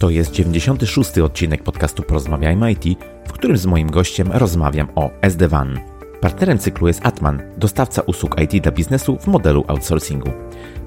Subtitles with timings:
[0.00, 1.18] To jest 96.
[1.18, 2.84] odcinek podcastu Porozmawiajmy IT,
[3.28, 5.80] w którym z moim gościem rozmawiam o SD-WAN.
[6.20, 10.30] Partnerem cyklu jest Atman, dostawca usług IT dla biznesu w modelu outsourcingu.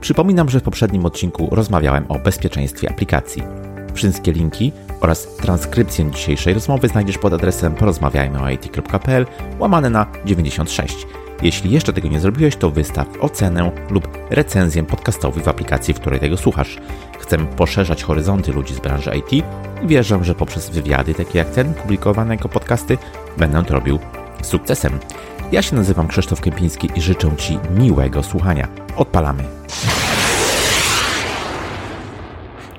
[0.01, 3.43] Przypominam, że w poprzednim odcinku rozmawiałem o bezpieczeństwie aplikacji.
[3.93, 4.71] Wszystkie linki
[5.01, 9.25] oraz transkrypcję dzisiejszej rozmowy znajdziesz pod adresem porozmawiajmyoit.pl
[9.59, 11.07] łamane na 96.
[11.41, 16.19] Jeśli jeszcze tego nie zrobiłeś, to wystaw ocenę lub recenzję podcastową w aplikacji, w której
[16.19, 16.77] tego słuchasz.
[17.37, 19.45] Poszerzać horyzonty ludzi z branży IT
[19.83, 22.97] i wierzę, że poprzez wywiady takie jak ten publikowane jako podcasty
[23.37, 23.99] będę to robił
[24.41, 24.99] z sukcesem.
[25.51, 28.67] Ja się nazywam Krzysztof Kępiński i życzę Ci miłego słuchania.
[28.95, 29.43] Odpalamy.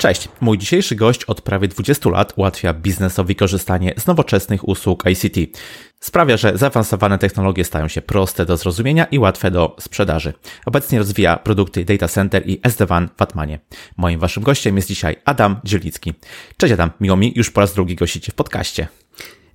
[0.02, 5.58] Cześć, mój dzisiejszy gość od prawie 20 lat ułatwia biznesowi korzystanie z nowoczesnych usług ICT.
[6.00, 10.32] Sprawia, że zaawansowane technologie stają się proste do zrozumienia i łatwe do sprzedaży.
[10.66, 13.58] Obecnie rozwija produkty Data Center i SD-WAN w Atmanie.
[13.96, 16.14] Moim waszym gościem jest dzisiaj Adam Dzielicki.
[16.56, 18.88] Cześć Adam, miło mi już po raz drugi gościcie w podcaście.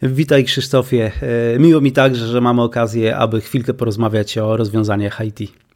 [0.01, 1.11] Witaj Krzysztofie.
[1.55, 5.66] E, miło mi także, że mamy okazję, aby chwilkę porozmawiać o rozwiązaniach IT.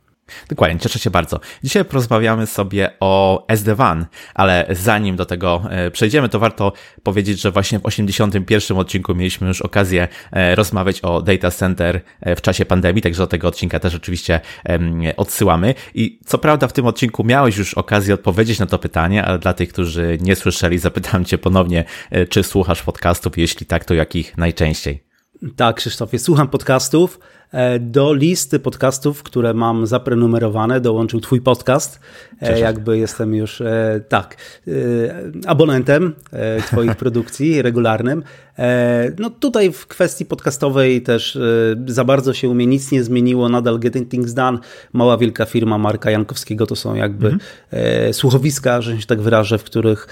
[0.49, 1.39] Dokładnie, cieszę się bardzo.
[1.63, 7.51] Dzisiaj porozmawiamy sobie o SD-WAN, ale zanim do tego e, przejdziemy, to warto powiedzieć, że
[7.51, 12.65] właśnie w 81 odcinku mieliśmy już okazję e, rozmawiać o data center e, w czasie
[12.65, 14.39] pandemii, także do tego odcinka też oczywiście
[15.17, 15.75] odsyłamy.
[15.93, 19.53] I co prawda w tym odcinku miałeś już okazję odpowiedzieć na to pytanie, ale dla
[19.53, 21.85] tych, którzy nie słyszeli, zapytam Cię ponownie,
[22.29, 25.10] czy słuchasz podcastów, jeśli tak, to jakich najczęściej?
[25.55, 27.19] Tak, Krzysztofie, słucham podcastów.
[27.51, 31.99] E, do listy podcastów, które mam zaprenumerowane, dołączył Twój podcast.
[32.41, 32.59] E, Cieszę.
[32.59, 34.37] Jakby jestem już, e, tak,
[35.45, 36.13] abonentem
[36.65, 38.23] Twoich produkcji regularnym.
[39.19, 41.37] No tutaj w kwestii podcastowej też
[41.87, 43.49] za bardzo się u mnie nic nie zmieniło.
[43.49, 44.57] Nadal Getting Things Done,
[44.93, 48.13] mała wielka firma Marka Jankowskiego to są jakby mhm.
[48.13, 50.07] słuchowiska, że się tak wyrażę, w których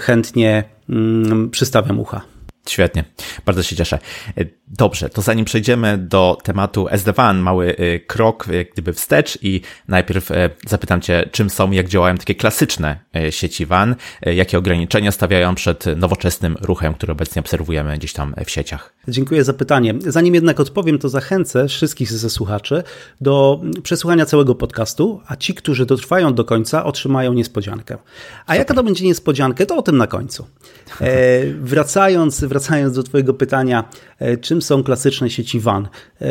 [0.00, 2.33] chętnie mm, przystawiam ucha.
[2.68, 3.04] Świetnie,
[3.46, 3.98] bardzo się cieszę.
[4.38, 9.60] E, dobrze, to zanim przejdziemy do tematu SD-WAN, mały e, krok jak gdyby wstecz i
[9.88, 12.98] najpierw e, zapytam Cię, czym są, jak działają takie klasyczne
[13.30, 18.94] sieci WAN, jakie ograniczenia stawiają przed nowoczesnym ruchem, który obecnie obserwujemy gdzieś tam w sieciach.
[19.08, 19.94] Dziękuję za pytanie.
[20.00, 22.82] Zanim jednak odpowiem, to zachęcę wszystkich ze słuchaczy
[23.20, 27.94] do przesłuchania całego podcastu, a ci, którzy dotrwają do końca, otrzymają niespodziankę.
[27.94, 28.58] A Super.
[28.58, 30.46] jaka to będzie niespodzianka, to o tym na końcu.
[31.00, 33.84] E, wracając, wracając do Twojego pytania,
[34.18, 35.88] e, czym są klasyczne sieci WAN?
[36.20, 36.28] E,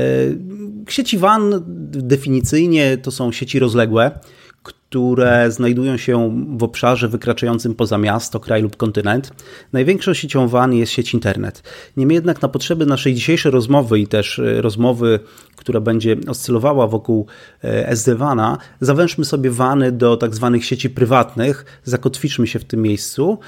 [0.87, 4.19] sieci WAN definicyjnie to są sieci rozległe,
[4.63, 9.33] które znajdują się w obszarze wykraczającym poza miasto, kraj lub kontynent.
[9.73, 11.63] Największą siecią WAN jest sieć internet.
[11.97, 15.19] Niemniej jednak na potrzeby naszej dzisiejszej rozmowy i też e, rozmowy,
[15.55, 17.25] która będzie oscylowała wokół
[17.63, 23.39] SD-WANa, zawężmy sobie WANy do tak zwanych sieci prywatnych, zakotwiczmy się w tym miejscu,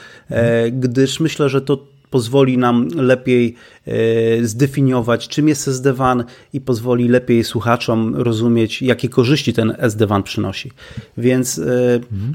[0.71, 3.55] gdyż myślę, że to pozwoli nam lepiej
[3.87, 10.71] e, zdefiniować, czym jest SD-WAN i pozwoli lepiej słuchaczom rozumieć, jakie korzyści ten SD-WAN przynosi.
[11.17, 11.63] Więc e,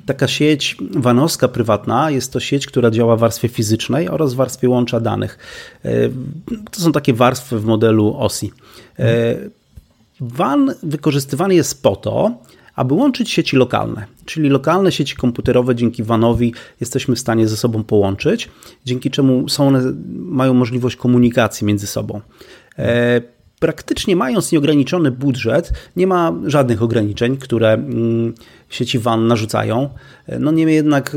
[0.06, 4.68] taka sieć wanowska prywatna jest to sieć, która działa w warstwie fizycznej oraz w warstwie
[4.68, 5.38] łącza danych.
[5.84, 6.08] E,
[6.70, 8.52] to są takie warstwy w modelu OSI.
[10.20, 12.38] WAN wykorzystywany jest po to,
[12.80, 17.84] aby łączyć sieci lokalne, czyli lokalne sieci komputerowe dzięki WANowi jesteśmy w stanie ze sobą
[17.84, 18.48] połączyć,
[18.84, 19.82] dzięki czemu są one,
[20.14, 22.20] mają możliwość komunikacji między sobą.
[22.78, 23.20] E,
[23.58, 28.34] praktycznie mając nieograniczony budżet, nie ma żadnych ograniczeń, które mm,
[28.68, 29.88] sieci WAN narzucają.
[30.26, 31.16] E, no niemniej jednak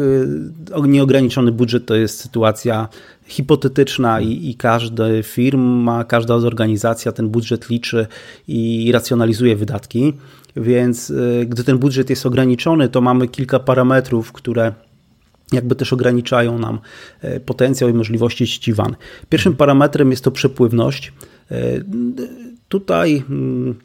[0.78, 2.88] e, nieograniczony budżet to jest sytuacja
[3.26, 8.08] hipotetyczna i, i każda firma, każda organizacja ten budżet liczy
[8.48, 10.14] i racjonalizuje wydatki.
[10.56, 14.74] Więc y, gdy ten budżet jest ograniczony, to mamy kilka parametrów, które
[15.52, 16.80] jakby też ograniczają nam
[17.24, 18.96] y, potencjał i możliwości sieci WAN.
[19.30, 21.14] Pierwszym parametrem jest to przepływność.
[21.52, 21.86] Y,
[22.68, 23.76] tutaj mm,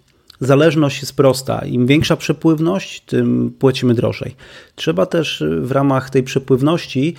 [0.41, 1.65] zależność jest prosta.
[1.67, 4.37] Im większa przepływność, tym płacimy drożej.
[4.75, 7.15] Trzeba też w ramach tej przepływności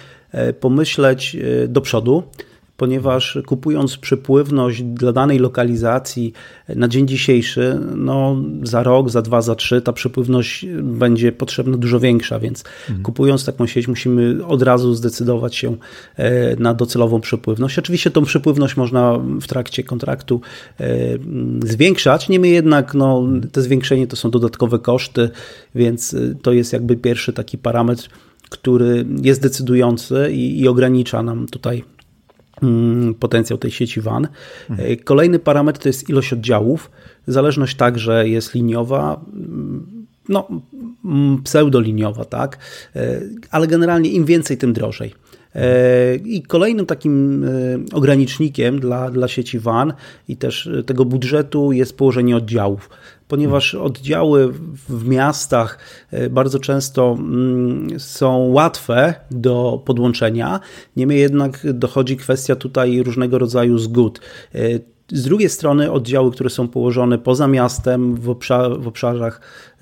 [0.59, 2.23] pomyśleć do przodu,
[2.79, 6.33] ponieważ kupując przepływność dla danej lokalizacji
[6.75, 11.99] na dzień dzisiejszy, no za rok, za dwa, za trzy, ta przepływność będzie potrzebna dużo
[11.99, 13.03] większa, więc mhm.
[13.03, 15.75] kupując taką sieć musimy od razu zdecydować się
[16.15, 17.79] e, na docelową przepływność.
[17.79, 20.41] Oczywiście tą przepływność można w trakcie kontraktu
[20.79, 20.87] e,
[21.63, 25.29] zwiększać, niemniej jednak no, te zwiększenie to są dodatkowe koszty,
[25.75, 28.09] więc e, to jest jakby pierwszy taki parametr,
[28.49, 31.83] który jest decydujący i, i ogranicza nam tutaj
[33.19, 34.27] potencjał tej sieci WAN.
[34.69, 34.97] Mhm.
[35.03, 36.91] Kolejny parametr to jest ilość oddziałów.
[37.27, 40.47] Zależność także jest liniowa, mm, no,
[41.05, 42.57] mm, pseudoliniowa, tak,
[42.95, 43.21] e,
[43.51, 45.13] ale generalnie im więcej, tym drożej.
[46.25, 47.45] I kolejnym takim
[47.93, 49.93] ogranicznikiem dla, dla sieci WAN
[50.27, 52.89] i też tego budżetu jest położenie oddziałów
[53.29, 54.53] ponieważ oddziały
[54.89, 55.79] w miastach
[56.11, 60.59] e, bardzo często mm, są łatwe do podłączenia,
[60.95, 64.21] niemniej jednak dochodzi kwestia tutaj różnego rodzaju zgód.
[64.55, 64.59] E,
[65.11, 69.41] z drugiej strony oddziały, które są położone poza miastem, w, obszar, w obszarach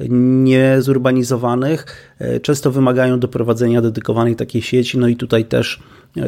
[0.09, 1.85] niezurbanizowanych,
[2.19, 5.79] e, często wymagają doprowadzenia dedykowanej takiej sieci, no i tutaj też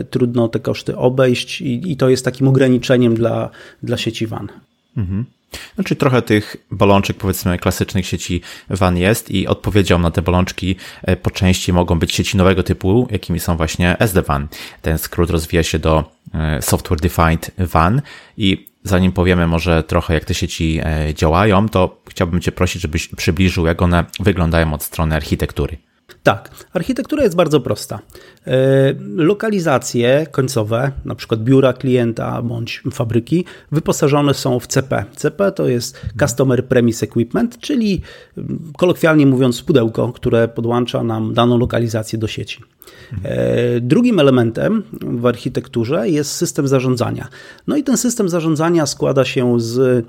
[0.09, 3.49] trudno te koszty obejść i, i to jest takim ograniczeniem dla,
[3.83, 4.47] dla sieci WAN.
[4.97, 5.25] Mhm.
[5.75, 11.15] Znaczy trochę tych bolączek powiedzmy klasycznych sieci WAN jest i odpowiedzią na te bolączki e,
[11.15, 14.47] po części mogą być sieci nowego typu, jakimi są właśnie SD-WAN.
[14.81, 18.01] Ten skrót rozwija się do e, Software Defined WAN
[18.37, 23.07] i zanim powiemy może trochę jak te sieci e, działają, to chciałbym Cię prosić, żebyś
[23.07, 25.77] przybliżył jak one wyglądają od strony architektury.
[26.23, 27.99] Tak, architektura jest bardzo prosta.
[28.47, 28.57] E,
[29.15, 35.05] lokalizacje końcowe, na przykład biura klienta bądź fabryki, wyposażone są w CP.
[35.15, 38.01] CP to jest Customer Premise Equipment, czyli
[38.37, 42.63] mm, kolokwialnie mówiąc pudełko, które podłącza nam daną lokalizację do sieci.
[43.23, 47.27] E, drugim elementem w architekturze jest system zarządzania.
[47.67, 50.05] No i ten system zarządzania składa się z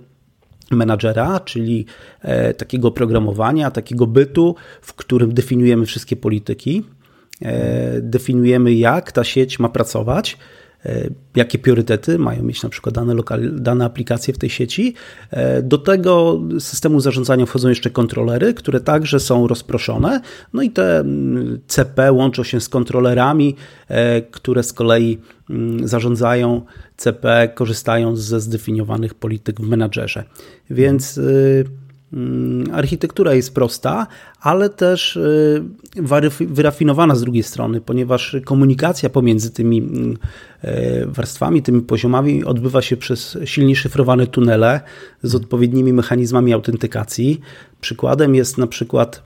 [0.70, 1.86] menadżera, czyli
[2.22, 6.84] e, takiego programowania, takiego bytu, w którym definiujemy wszystkie polityki,
[7.42, 10.36] e, definiujemy jak ta sieć ma pracować,
[11.36, 14.94] jakie priorytety mają mieć na przykład dane, lokal, dane aplikacje w tej sieci.
[15.30, 20.20] E, do tego systemu zarządzania wchodzą jeszcze kontrolery, które także są rozproszone.
[20.52, 23.56] No i te mm, CP łączą się z kontrolerami,
[23.88, 25.18] e, które z kolei
[25.50, 26.62] mm, zarządzają
[26.96, 30.24] CP, korzystając ze zdefiniowanych polityk w menadżerze.
[30.70, 31.64] Więc y,
[32.72, 34.06] architektura jest prosta,
[34.40, 35.64] ale też y,
[36.40, 40.16] wyrafinowana z drugiej strony, ponieważ komunikacja pomiędzy tymi mm,
[40.62, 44.80] e, warstwami, tymi poziomami odbywa się przez silnie szyfrowane tunele
[45.22, 47.40] z odpowiednimi mechanizmami autentykacji.
[47.80, 49.22] Przykładem jest na przykład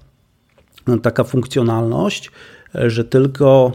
[0.87, 2.31] no, taka funkcjonalność,
[2.75, 3.73] że tylko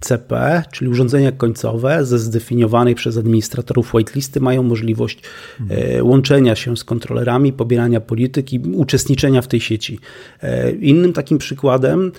[0.00, 5.22] CP, czyli urządzenia końcowe ze zdefiniowanej przez administratorów whitelisty mają możliwość
[5.60, 6.06] mhm.
[6.06, 9.98] łączenia się z kontrolerami, pobierania polityki, uczestniczenia w tej sieci.
[10.42, 12.12] E, innym takim przykładem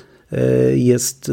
[0.75, 1.31] jest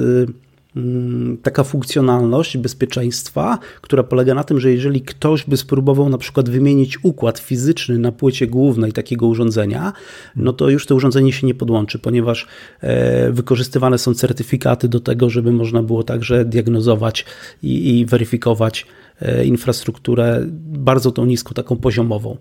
[1.43, 7.05] taka funkcjonalność bezpieczeństwa, która polega na tym, że jeżeli ktoś by spróbował na przykład wymienić
[7.05, 9.93] układ fizyczny na płycie głównej takiego urządzenia,
[10.37, 12.47] no to już to urządzenie się nie podłączy, ponieważ
[12.81, 17.25] e, wykorzystywane są certyfikaty do tego, żeby można było także diagnozować
[17.63, 18.87] i, i weryfikować
[19.21, 22.37] e, infrastrukturę bardzo tą niską, taką poziomową.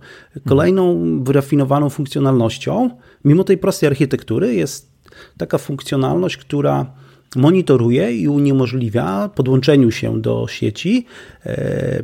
[0.47, 2.89] Kolejną wyrafinowaną funkcjonalnością,
[3.25, 4.91] mimo tej prostej architektury, jest
[5.37, 7.00] taka funkcjonalność, która
[7.35, 11.05] monitoruje i uniemożliwia podłączeniu się do sieci
[11.45, 12.03] e,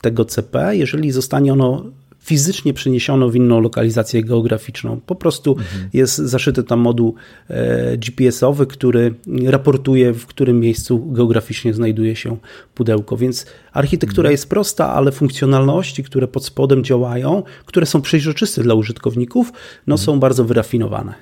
[0.00, 1.84] tego CP, jeżeli zostanie ono
[2.20, 5.00] fizycznie przeniesiono w inną lokalizację geograficzną.
[5.06, 5.88] Po prostu mhm.
[5.92, 7.14] jest zaszyty tam moduł
[7.48, 9.14] e, GPS-owy, który
[9.44, 12.36] raportuje, w którym miejscu geograficznie znajduje się
[12.74, 13.16] pudełko.
[13.16, 14.32] Więc architektura mhm.
[14.32, 19.52] jest prosta, ale funkcjonalności, które pod spodem działają, które są przejrzyste dla użytkowników,
[19.86, 20.06] no, mhm.
[20.06, 21.14] są bardzo wyrafinowane.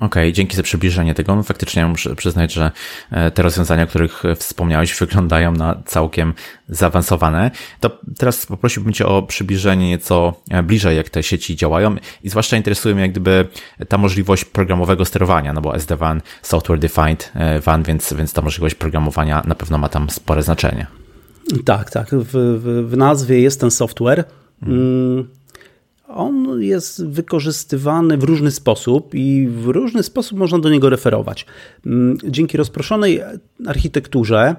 [0.00, 0.06] Mhm.
[0.10, 1.36] Okej, okay, dzięki za przybliżenie tego.
[1.36, 2.70] No, faktycznie muszę przyznać, że
[3.10, 6.34] e, te rozwiązania, o których wspomniałeś, wyglądają na całkiem
[6.68, 7.50] zaawansowane.
[7.80, 12.56] To teraz poprosiłbym Cię o przybliżenie nieco e, bliżej, jak te sieci działają i zwłaszcza
[12.56, 13.48] interesuje mnie jak gdyby
[13.88, 18.74] ta możliwość programowego sterowania, no bo SD-WAN, Software Defined e, WAN, więc, więc ta możliwość
[18.74, 20.86] programowania na pewno ma tam spore znaczenie.
[21.64, 22.10] Tak, tak.
[22.10, 24.24] W, w, w nazwie jest ten software.
[24.64, 25.39] Hmm
[26.14, 31.46] on jest wykorzystywany w różny sposób i w różny sposób można do niego referować.
[31.86, 33.20] Mm, dzięki rozproszonej
[33.66, 34.56] architekturze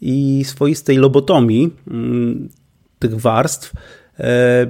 [0.00, 2.48] i swoistej lobotomii mm,
[2.98, 3.72] tych warstw,
[4.18, 4.66] e,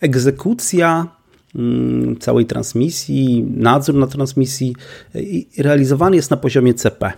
[0.00, 1.06] egzekucja
[1.54, 4.74] mm, całej transmisji, nadzór na transmisji
[5.14, 7.12] e, realizowany jest na poziomie CP.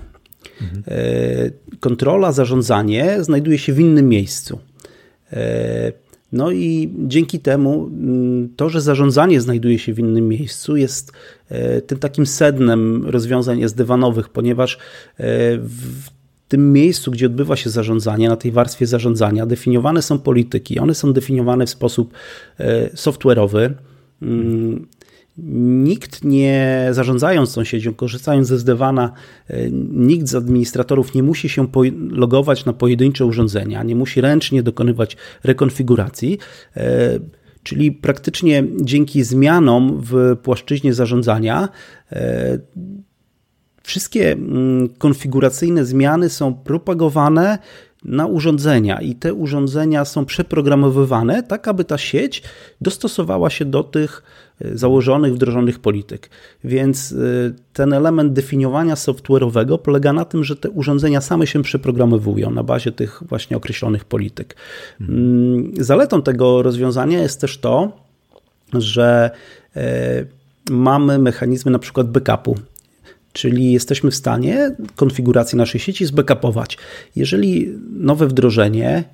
[0.63, 0.83] Mhm.
[0.87, 4.59] E, kontrola, zarządzanie znajduje się w innym miejscu.
[6.33, 11.13] No i dzięki temu mm, to, że zarządzanie znajduje się w innym miejscu, jest
[11.49, 14.79] e, tym takim sednem rozwiązań SD-WANowych, ponieważ e,
[15.59, 16.11] w
[16.49, 20.79] tym miejscu, gdzie odbywa się zarządzanie, na tej warstwie zarządzania, definiowane są polityki.
[20.79, 22.13] One są definiowane w sposób
[22.59, 23.71] e, software'owy.
[25.43, 29.13] Nikt nie, zarządzając tą siecią, korzystając ze Zdewana,
[29.49, 31.67] e, nikt z administratorów nie musi się
[32.11, 36.39] logować na pojedyncze urządzenia, nie musi ręcznie dokonywać rekonfiguracji.
[36.77, 37.19] E,
[37.63, 41.69] czyli praktycznie dzięki zmianom w płaszczyźnie zarządzania
[42.13, 42.59] e,
[43.83, 47.59] wszystkie mm, konfiguracyjne zmiany są propagowane
[48.05, 52.43] na urządzenia i te urządzenia są przeprogramowywane tak, aby ta sieć
[52.81, 54.23] dostosowała się do tych
[54.61, 56.31] e, założonych, wdrożonych polityk.
[56.65, 57.17] Więc e,
[57.73, 62.93] ten element definiowania software'owego polega na tym, że te urządzenia same się przeprogramowują na bazie
[62.93, 64.57] tych właśnie określonych polityk.
[64.99, 65.73] Hmm.
[65.81, 67.93] Zaletą tego rozwiązania jest też to,
[68.73, 69.31] że
[69.77, 70.25] e,
[70.71, 72.57] mamy mechanizmy na przykład backupu
[73.39, 76.79] czyli jesteśmy w stanie konfiguracji naszej sieci zbackupować.
[77.17, 79.05] Jeżeli nowe wdrożenie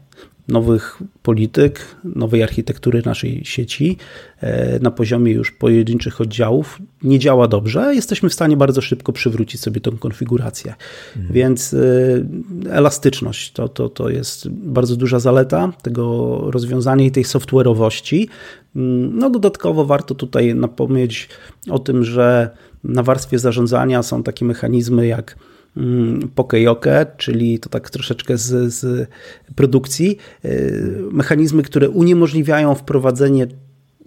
[0.48, 3.96] nowych polityk, nowej architektury naszej sieci
[4.40, 9.60] e, na poziomie już pojedynczych oddziałów nie działa dobrze, jesteśmy w stanie bardzo szybko przywrócić
[9.60, 10.74] sobie tą konfigurację.
[11.16, 11.34] Mhm.
[11.34, 11.78] Więc e,
[12.70, 18.26] elastyczność to, to, to jest bardzo duża zaleta tego rozwiązania i tej software'owości.
[18.76, 21.28] Mm, no dodatkowo warto tutaj napomnieć
[21.70, 22.50] o tym, że
[22.84, 25.36] na warstwie zarządzania są takie mechanizmy jak
[25.76, 29.08] mm, Pokeyoke, czyli to tak troszeczkę z, z
[29.56, 33.46] produkcji, y, mechanizmy, które uniemożliwiają wprowadzenie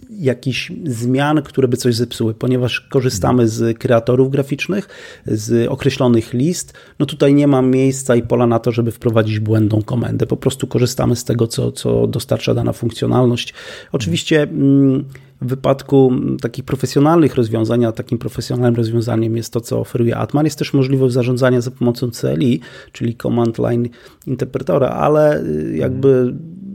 [0.09, 4.87] jakichś zmian, które by coś zepsuły, ponieważ korzystamy z kreatorów graficznych,
[5.25, 6.73] z określonych list.
[6.99, 10.25] No tutaj nie ma miejsca i pola na to, żeby wprowadzić błędną komendę.
[10.25, 13.53] Po prostu korzystamy z tego, co, co dostarcza dana funkcjonalność.
[13.91, 14.43] Oczywiście.
[14.43, 15.05] Mm,
[15.41, 20.59] w wypadku takich profesjonalnych rozwiązań, a takim profesjonalnym rozwiązaniem jest to, co oferuje Atman, jest
[20.59, 22.59] też możliwość zarządzania za pomocą CLI,
[22.91, 23.89] czyli Command Line
[24.27, 26.33] Interpretora, ale y, jakby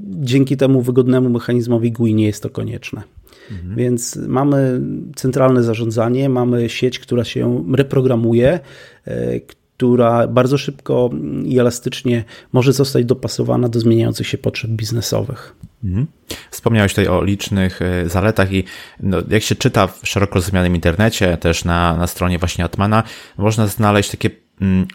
[0.09, 3.03] dzięki temu wygodnemu mechanizmowi GUI nie jest to konieczne.
[3.51, 3.77] Mhm.
[3.77, 4.81] Więc mamy
[5.17, 8.61] centralne zarządzanie, mamy sieć, która się reprogramuje,
[9.09, 9.41] y,
[9.77, 11.11] która bardzo szybko
[11.45, 15.55] i elastycznie może zostać dopasowana do zmieniających się potrzeb biznesowych.
[15.85, 16.07] Mhm.
[16.51, 18.65] Wspomniałeś tutaj o licznych e, zaletach i
[19.01, 23.03] no, jak się czyta w szeroko rozumianym internecie, też na, na stronie właśnie Atmana,
[23.39, 24.87] można znaleźć takie mm,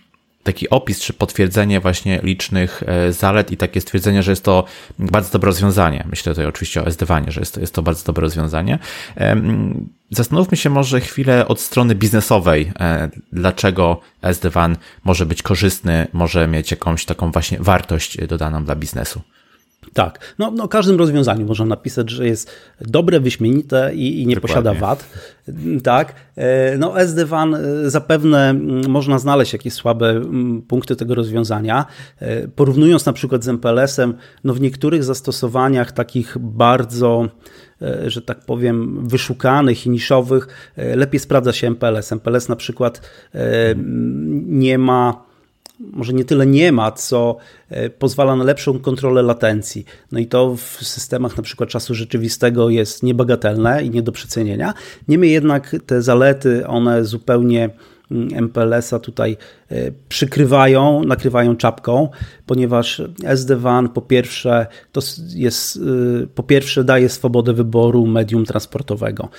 [0.48, 4.64] taki opis czy potwierdzenie właśnie licznych e, zalet i takie stwierdzenie, że jest to
[5.00, 6.06] bardzo dobre rozwiązanie.
[6.10, 8.80] Myślę tutaj oczywiście o SD-WANie, że jest to, jest to bardzo dobre rozwiązanie.
[10.12, 16.72] Zastanówmy się może chwilę od strony biznesowej, e, dlaczego SD-WAN może być korzystny, może mieć
[16.72, 19.22] jakąś taką właśnie wartość dodaną dla biznesu.
[19.94, 22.52] Tak, no, no każdym rozwiązaniu można napisać, że jest
[22.82, 24.42] dobre, wyśmienite i, i nie Dokładnie.
[24.42, 25.06] posiada wad.
[25.84, 28.54] Tak, e, no SD-WAN e, zapewne
[28.88, 30.22] można znaleźć jakieś słabe
[30.68, 31.86] punkty tego rozwiązania.
[32.20, 34.14] E, porównując na przykład z MPLS-em,
[34.44, 37.28] no w niektórych zastosowaniach takich bardzo
[38.08, 42.12] że tak powiem, wyszukanych i niszowych, lepiej sprawdza się MPLS.
[42.12, 43.02] MPLS na przykład
[44.46, 45.27] nie ma
[45.80, 47.38] może nie tyle nie ma, co
[47.70, 49.86] e, pozwala na lepszą kontrolę latencji.
[50.12, 54.74] No i to w systemach na przykład czasu rzeczywistego jest niebagatelne i nie do przecenienia.
[55.08, 57.70] Niemniej jednak te zalety, one zupełnie
[58.32, 59.38] MPLS-a mm, tutaj
[59.72, 62.10] e, przykrywają, nakrywają czapką,
[62.46, 65.02] ponieważ SD-WAN po pierwsze to
[65.36, 65.78] jest,
[66.24, 69.30] e, po pierwsze daje swobodę wyboru medium transportowego.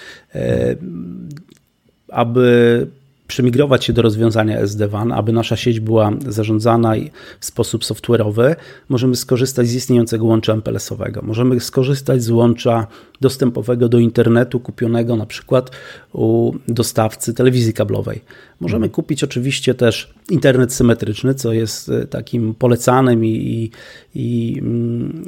[2.08, 2.86] Aby
[3.28, 6.94] przemigrować się do rozwiązania SD-WAN, aby nasza sieć była zarządzana
[7.40, 8.56] w sposób software'owy,
[8.88, 11.22] możemy skorzystać z istniejącego łącza MPLS-owego.
[11.22, 12.86] Możemy skorzystać z łącza
[13.20, 15.70] dostępowego do internetu kupionego na przykład
[16.12, 18.20] u dostawcy telewizji kablowej.
[18.60, 18.90] Możemy mhm.
[18.90, 23.70] kupić oczywiście też internet symetryczny, co jest e, takim polecanym i, i,
[24.14, 25.24] i mm,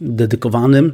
[0.00, 0.92] dedykowanym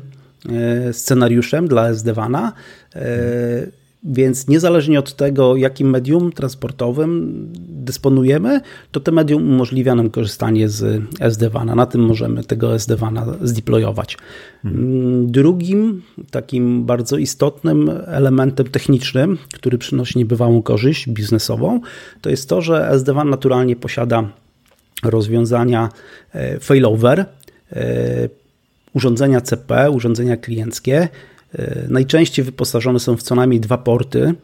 [0.48, 2.52] e, scenariuszem dla SD-WANa.
[2.94, 7.35] E, więc niezależnie od tego, jakim medium transportowym
[7.69, 8.61] dysponujemy,
[8.93, 11.75] to to medium umożliwia nam korzystanie z SD-WANa.
[11.75, 14.19] Na tym możemy tego SD-WANa zdeployować.
[14.62, 15.31] Hmm.
[15.31, 21.81] Drugim takim bardzo istotnym elementem technicznym, który przynosi niebywałą korzyść biznesową,
[22.21, 24.28] to jest to, że SD-WAN naturalnie posiada
[25.05, 25.88] rozwiązania
[26.33, 27.26] e, failover,
[27.73, 28.28] e,
[28.95, 31.09] urządzenia CP, urządzenia klienckie,
[31.88, 34.35] najczęściej wyposażone są w co najmniej dwa porty,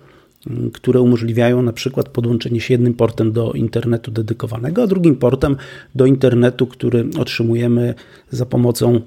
[0.72, 5.56] które umożliwiają na przykład podłączenie się jednym portem do internetu dedykowanego, a drugim portem
[5.94, 7.94] do internetu, który otrzymujemy
[8.30, 9.00] za pomocą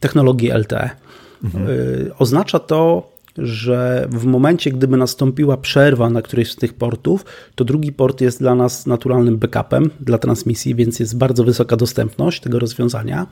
[0.00, 0.90] technologii LTE.
[1.44, 1.66] Mhm.
[1.66, 1.70] E,
[2.18, 7.92] oznacza to, że w momencie, gdyby nastąpiła przerwa na którejś z tych portów, to drugi
[7.92, 13.26] port jest dla nas naturalnym backupem dla transmisji, więc jest bardzo wysoka dostępność tego rozwiązania.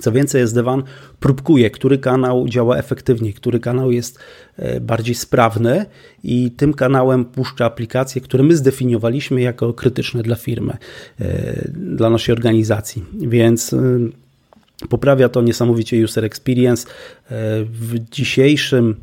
[0.00, 0.82] Co więcej, SD-WAN
[1.20, 4.18] próbkuje, który kanał działa efektywniej, który kanał jest
[4.56, 5.86] e, bardziej sprawny
[6.24, 10.76] i tym kanałem puszcza aplikacje, które my zdefiniowaliśmy jako krytyczne dla firmy,
[11.20, 13.04] e, dla naszej organizacji.
[13.14, 13.98] Więc e,
[14.88, 16.86] poprawia to niesamowicie user experience.
[17.64, 18.96] W dzisiejszym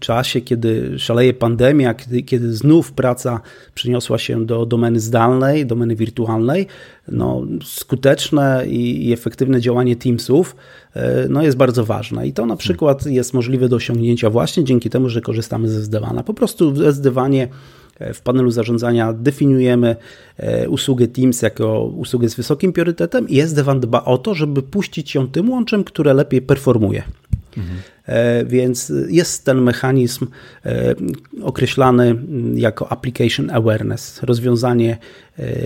[0.00, 3.40] czasie, kiedy szaleje pandemia, kiedy, kiedy znów praca
[3.74, 6.66] przeniosła się do domeny zdalnej, domeny wirtualnej,
[7.08, 10.56] no, skuteczne i, i efektywne działanie Teamsów
[10.94, 12.26] e, no, jest bardzo ważne.
[12.26, 16.22] I to na przykład jest możliwe do osiągnięcia właśnie dzięki temu, że korzystamy ze SD-WANa.
[16.22, 17.48] Po prostu w SD-WANie
[18.14, 19.96] w panelu zarządzania definiujemy
[20.36, 25.14] e, usługę Teams jako usługę z wysokim priorytetem i SD-WAN dba o to, żeby puścić
[25.14, 27.02] ją tym łączem, które lepiej performuje.
[27.56, 27.78] Mhm.
[28.46, 30.26] Więc jest ten mechanizm
[30.66, 30.94] e,
[31.42, 32.16] określany
[32.54, 34.22] jako application awareness.
[34.22, 34.98] Rozwiązanie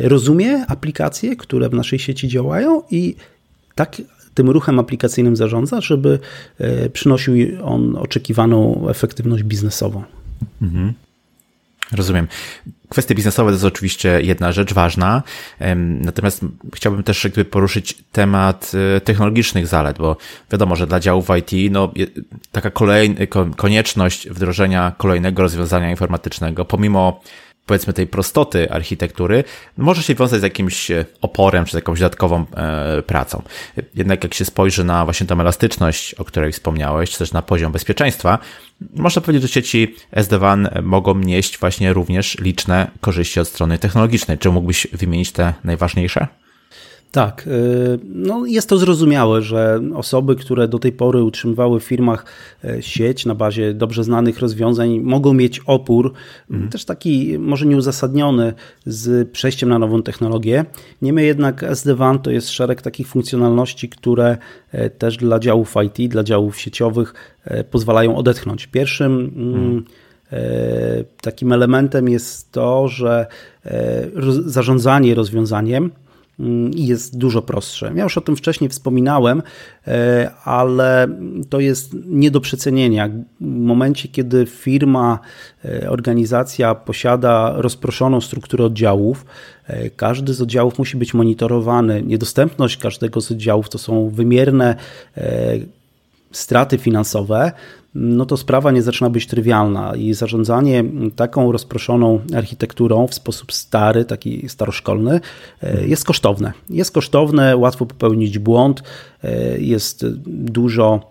[0.03, 3.15] rozumie aplikacje, które w naszej sieci działają i
[3.75, 4.03] tak
[4.35, 6.19] tym ruchem aplikacyjnym zarządza, żeby
[6.93, 10.03] przynosił on oczekiwaną efektywność biznesową.
[10.63, 10.93] Mhm.
[11.93, 12.29] Rozumiem.
[12.89, 15.23] Kwestie biznesowe to jest oczywiście jedna rzecz ważna,
[16.01, 16.41] natomiast
[16.75, 20.17] chciałbym też jakby poruszyć temat e, technologicznych zalet, bo
[20.53, 21.93] wiadomo, że dla działów IT no,
[22.53, 23.27] taka kolejna
[23.57, 27.21] konieczność wdrożenia kolejnego rozwiązania informatycznego, pomimo
[27.67, 29.45] powiedzmy tej prostoty architektury,
[29.77, 33.43] może się wiązać z jakimś e, oporem czy z jakąś dodatkową e, pracą.
[33.95, 37.73] Jednak jak się spojrzy na właśnie tę elastyczność, o której wspomniałeś, czy też na poziom
[37.73, 38.39] bezpieczeństwa,
[38.95, 44.39] można powiedzieć, że sieci SD-WAN mogą nieść właśnie również liczne korzyści od strony technologicznej.
[44.39, 46.27] Czy mógłbyś wymienić te najważniejsze?
[47.13, 52.25] Tak, y, no jest to zrozumiałe, że osoby, które do tej pory utrzymywały w firmach
[52.65, 56.13] e, sieć na bazie dobrze znanych rozwiązań, mogą mieć opór,
[56.51, 56.71] mhm.
[56.71, 58.53] też taki może nieuzasadniony
[58.87, 60.65] z przejściem na nową technologię.
[61.03, 64.39] Niemniej jednak SD-WAN to jest szereg takich funkcjonalności, które
[64.73, 68.67] e, też dla działów IT, dla działów sieciowych e, pozwalają odetchnąć.
[68.67, 69.85] Pierwszym mm, mhm.
[71.21, 73.27] takim elementem jest to, że
[74.47, 75.91] zarządzanie rozwiązaniem
[76.75, 77.93] i jest dużo prostsze.
[77.95, 79.43] Ja już o tym wcześniej wspominałem,
[79.87, 81.09] e, ale
[81.49, 83.09] to jest nie do przecenienia.
[83.41, 85.19] W momencie, kiedy firma,
[85.65, 89.27] e, organizacja posiada rozproszoną strukturę oddziałów,
[89.67, 92.03] e, każdy z oddziałów musi być monitorowany.
[92.03, 94.77] Niedostępność każdego z oddziałów to są wymierne
[96.33, 97.53] straty finansowe,
[97.99, 100.85] no to sprawa nie zaczyna być trywialna i zarządzanie
[101.17, 105.21] taką rozproszoną architekturą w sposób stary, taki staroszkolny
[105.63, 106.53] e, jest kosztowne.
[106.71, 108.83] Jest kosztowne, łatwo popełnić błąd,
[109.25, 111.11] e, jest dużo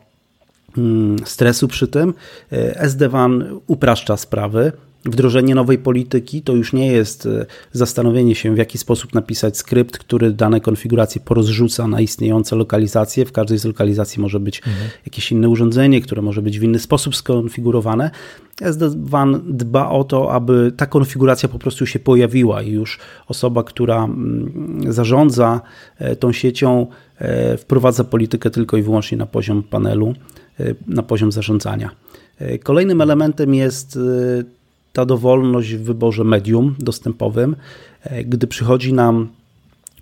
[0.78, 2.14] mm, stresu przy tym.
[2.52, 4.72] E, SD-WAN upraszcza sprawy,
[5.06, 9.98] Wdrożenie nowej polityki to już nie jest e, zastanowienie się, w jaki sposób napisać skrypt,
[9.98, 13.26] który dane konfiguracje porozrzuca na istniejące lokalizacje.
[13.26, 14.90] W każdej z lokalizacji może być mhm.
[15.06, 18.12] jakieś inne urządzenie, które może być w inny sposób skonfigurowane.
[18.62, 24.04] SD-WAN dba o to, aby ta konfiguracja po prostu się pojawiła i już osoba, która
[24.04, 25.62] mm, zarządza
[25.98, 26.88] e, tą siecią,
[27.18, 30.14] e, wprowadza politykę tylko i wyłącznie na poziom panelu,
[30.88, 31.90] na poziom zarządzania.
[32.64, 34.00] Kolejnym elementem jest
[34.96, 37.56] ta dowolność w wyborze medium dostępowym,
[38.04, 39.28] e, gdy przychodzi nam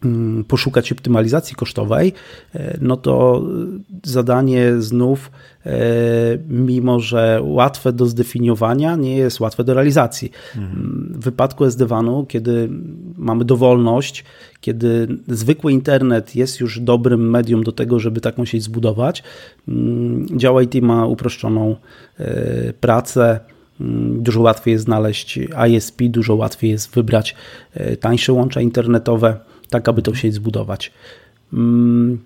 [0.06, 2.14] mm, poszukać optymalizacji kosztowej,
[2.56, 3.44] e, no to
[4.04, 5.32] zadanie znów,
[5.66, 5.72] e,
[6.50, 10.32] mimo że łatwe do zdefiniowania, nie jest łatwe do realizacji.
[10.56, 11.14] Mhm.
[11.20, 12.70] W wypadku SD-WAN-u, kiedy
[13.18, 14.24] mamy dowolność,
[14.62, 19.24] kiedy zwykły internet jest już dobrym medium do tego, żeby taką sieć zbudować,
[19.68, 21.76] mm, działa IT ma uproszczoną
[22.80, 23.40] pracę,
[24.18, 27.36] dużo łatwiej jest znaleźć ISP, dużo łatwiej jest wybrać
[27.74, 29.38] e, tańsze łącza internetowe,
[29.70, 30.92] tak aby tą sieć zbudować.
[31.54, 32.20] Mm,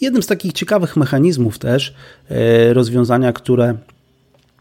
[0.00, 1.94] jednym z takich ciekawych mechanizmów też
[2.30, 3.74] e, rozwiązania, które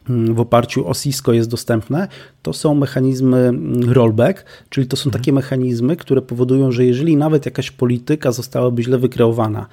[0.09, 2.07] mm, w oparciu o Cisco jest dostępne,
[2.43, 3.51] to są mechanizmy
[3.87, 5.21] rollback, czyli to są mhm.
[5.21, 9.65] takie mechanizmy, które powodują, że jeżeli nawet jakaś polityka zostałaby źle wykreowana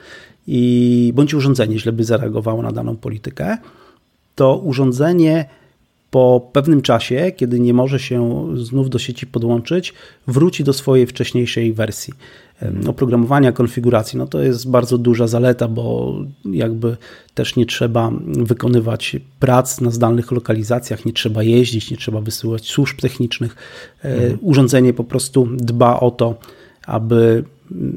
[0.46, 3.58] i bądź urządzenie źle by zareagowało na daną politykę,
[4.34, 5.44] to urządzenie
[6.10, 9.94] po pewnym czasie, kiedy nie może się znów do sieci podłączyć,
[10.26, 12.14] wróci do swojej wcześniejszej wersji
[12.88, 14.18] oprogramowania, konfiguracji.
[14.18, 16.14] No to jest bardzo duża zaleta, bo
[16.44, 16.96] jakby
[17.34, 23.00] też nie trzeba wykonywać prac na zdalnych lokalizacjach, nie trzeba jeździć, nie trzeba wysyłać służb
[23.00, 23.56] technicznych.
[24.04, 24.38] E, mhm.
[24.40, 26.38] Urządzenie po prostu dba o to,
[26.86, 27.44] aby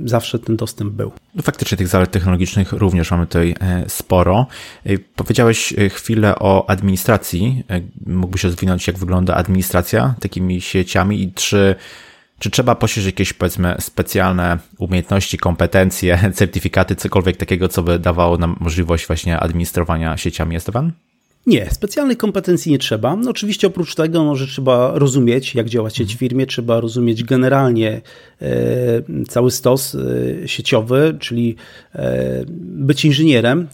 [0.06, 1.12] zawsze ten dostęp był.
[1.36, 4.48] No faktycznie tych zalet technologicznych również mamy tutaj e, sporo.
[4.86, 7.64] E, powiedziałeś e, chwilę o administracji.
[8.06, 11.76] Mógłbyś rozwinąć, jak wygląda administracja takimi sieciami i czy,
[12.40, 18.56] czy trzeba posiąść jakieś, powiedzmy, specjalne umiejętności, kompetencje, certyfikaty, cokolwiek takiego, co by dawało nam
[18.60, 20.92] możliwość właśnie administrowania sieciami SD-WAN?
[21.48, 23.16] Nie, specjalnych kompetencji nie trzeba.
[23.16, 27.24] No oczywiście oprócz tego, no, że trzeba rozumieć, jak działa sieć w firmie, trzeba rozumieć
[27.24, 28.02] generalnie
[28.42, 31.56] e, cały stos e, sieciowy, czyli
[31.96, 33.68] e, być inżynierem,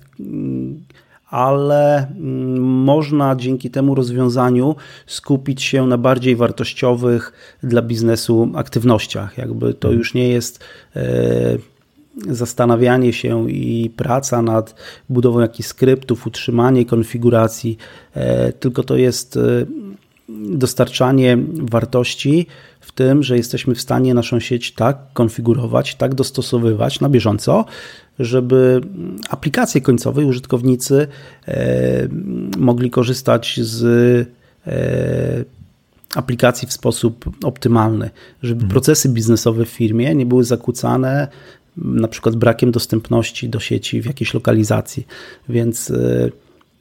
[1.30, 4.75] ale mm, można dzięki temu rozwiązaniu
[5.06, 9.38] skupić się na bardziej wartościowych dla biznesu aktywnościach.
[9.38, 10.63] Jakby to już nie jest
[10.95, 11.58] e,
[12.30, 14.75] zastanawianie się i praca nad
[15.10, 17.78] budową jakichś skryptów, utrzymanie konfiguracji,
[18.13, 19.41] e, tylko to jest e,
[20.49, 22.47] dostarczanie wartości
[22.80, 27.65] w tym, że jesteśmy w stanie naszą sieć tak konfigurować, tak dostosowywać na bieżąco,
[28.19, 28.82] żeby
[29.30, 31.08] aplikacje końcowe, użytkownicy
[31.47, 32.08] e,
[32.58, 34.30] mogli korzystać z
[36.15, 38.10] aplikacji w sposób optymalny,
[38.43, 38.71] żeby mhm.
[38.71, 41.28] procesy biznesowe w firmie nie były zakłócane
[41.77, 45.07] na przykład brakiem dostępności do sieci w jakiejś lokalizacji.
[45.49, 46.29] Więc e,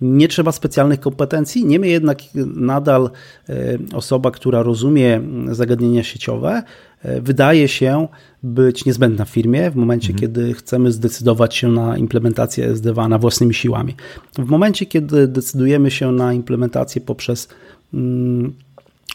[0.01, 2.19] nie trzeba specjalnych kompetencji, niemniej jednak
[2.57, 3.11] nadal
[3.49, 6.63] e, osoba, która rozumie zagadnienia sieciowe,
[7.03, 8.09] e, wydaje się
[8.43, 10.21] być niezbędna w firmie w momencie, mhm.
[10.21, 13.95] kiedy chcemy zdecydować się na implementację SD-WANa własnymi siłami.
[14.39, 17.49] W momencie, kiedy decydujemy się na implementację poprzez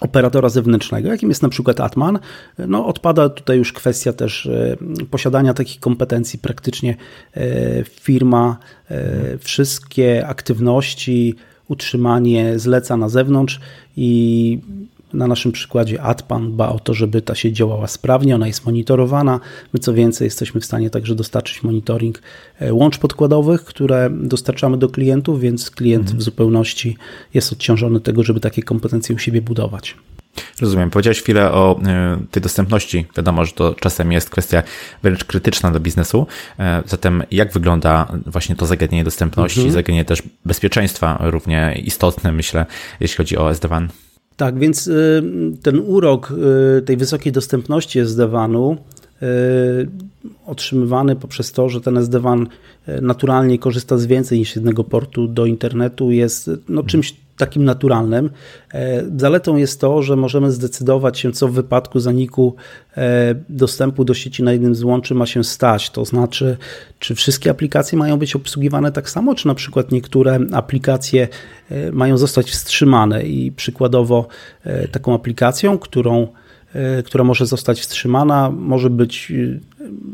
[0.02, 2.19] operatora zewnętrznego, jakim jest na przykład Atman,
[2.58, 4.78] no odpada tutaj już kwestia też e,
[5.12, 6.39] posiadania takich kompetencji.
[6.39, 6.95] Praktycznie
[7.34, 7.43] e,
[7.84, 8.58] firma
[8.91, 11.36] e, wszystkie aktywności,
[11.67, 13.60] utrzymanie zleca na zewnątrz
[13.97, 14.60] i
[15.13, 19.39] na naszym przykładzie Atpan dba o to, żeby ta sieć działała sprawnie, ona jest monitorowana.
[19.73, 22.21] My co więcej jesteśmy w stanie także dostarczyć monitoring
[22.59, 26.19] e, łącz podkładowych, które dostarczamy do klientów, więc klient mhm.
[26.19, 26.97] w zupełności
[27.33, 29.95] jest odciążony tego, żeby takie kompetencje u siebie budować.
[30.61, 30.89] Rozumiem.
[30.89, 33.05] Powiedziałeś chwilę o e, tej dostępności.
[33.17, 34.63] Wiadomo, że to czasem jest kwestia
[35.03, 36.27] wręcz krytyczna do biznesu.
[36.59, 39.73] E, zatem jak wygląda właśnie to zagadnienie dostępności, mhm.
[39.73, 42.65] zagadnienie też bezpieczeństwa równie istotne, myślę,
[42.99, 43.89] jeśli chodzi o SD-WAN?
[44.39, 45.23] Tak, więc y,
[45.62, 46.34] ten urok
[46.78, 49.28] y, tej wysokiej dostępności SD-WAN-u y,
[50.45, 52.47] otrzymywany poprzez to, że ten SD-WAN
[53.02, 58.30] naturalnie korzysta z więcej niż jednego portu do internetu jest no, czymś takim naturalnym.
[58.73, 62.56] E, zaletą jest to, że możemy zdecydować się, co w wypadku zaniku
[62.97, 65.89] e, dostępu do sieci na jednym z łączy ma się stać.
[65.89, 66.58] To znaczy,
[66.99, 71.28] czy wszystkie aplikacje mają być obsługiwane tak samo, czy na przykład niektóre aplikacje
[71.71, 74.28] e, mają zostać wstrzymane i przykładowo
[74.91, 76.28] taką aplikacją, którą
[77.05, 79.34] która może zostać wstrzymana, może być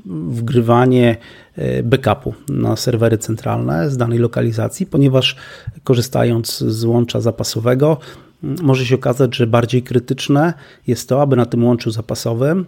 [0.06, 1.18] wgrywanie
[1.56, 5.36] e, backupu na serwery centralne z danej lokalizacji, ponieważ
[5.84, 7.98] korzystając z łącza zapasowego,
[8.44, 10.54] może się okazać, że bardziej krytyczne
[10.88, 12.66] jest to, aby na tym łączu zapasowym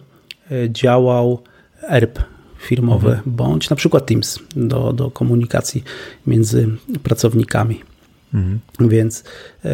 [0.50, 1.42] e, działał
[1.88, 2.18] ERP
[2.58, 3.36] firmowy, mhm.
[3.36, 5.84] bądź na przykład Teams do, do komunikacji
[6.26, 6.68] między
[7.02, 7.80] pracownikami.
[8.34, 8.60] Mhm.
[8.80, 9.24] Więc
[9.64, 9.70] e,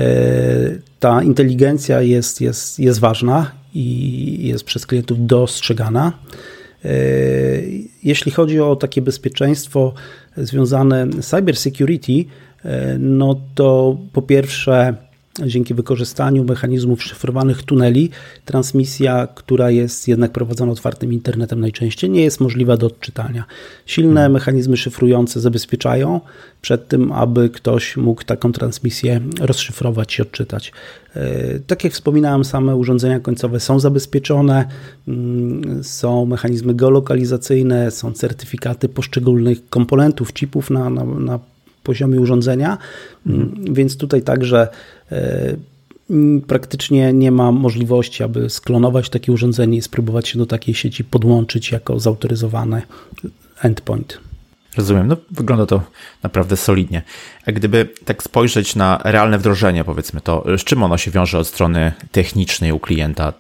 [1.01, 6.13] ta inteligencja jest, jest, jest ważna i jest przez klientów dostrzegana.
[6.85, 6.91] E,
[8.03, 9.93] jeśli chodzi o takie bezpieczeństwo
[10.37, 12.25] związane z cyber security,
[12.65, 14.95] e, no to po pierwsze
[15.47, 18.11] dzięki wykorzystaniu mechanizmów szyfrowanych tuneli,
[18.45, 23.45] transmisja, która jest jednak prowadzona otwartym internetem najczęściej, nie jest możliwa do odczytania.
[23.87, 24.33] Silne hmm.
[24.33, 26.21] mechanizmy szyfrujące zabezpieczają
[26.63, 30.73] przed tym, aby ktoś mógł taką transmisję rozszyfrować i odczytać.
[31.17, 34.65] E, tak jak wspominałem, same urządzenia końcowe są zabezpieczone,
[35.09, 41.39] mm, są mechanizmy geolokalizacyjne, są certyfikaty poszczególnych komponentów, chipów na, na, na
[41.85, 42.79] poziomie urządzenia,
[43.27, 43.75] mhm.
[43.75, 44.69] więc tutaj także
[45.13, 45.57] e,
[46.47, 51.73] praktycznie nie ma możliwości, aby sklonować takie urządzenie i spróbować się do takiej sieci podłączyć
[51.73, 52.83] jako zautoryzowany
[53.63, 54.21] endpoint.
[54.77, 55.83] Rozumiem, no wygląda to
[56.23, 57.03] naprawdę solidnie.
[57.47, 61.47] A gdyby tak spojrzeć na realne wdrożenie, powiedzmy to, z czym ono się wiąże od
[61.47, 63.33] strony technicznej u klienta?